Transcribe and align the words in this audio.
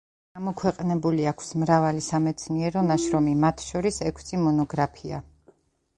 გამოქვეყნებული 0.37 1.27
აქვს 1.31 1.51
მრავალი 1.65 2.01
სამეცნიერო 2.07 2.85
ნაშრომი, 2.89 3.37
მათ 3.47 3.67
შორის 3.69 4.01
ექვსი 4.11 4.41
მონოგრაფია. 4.47 5.25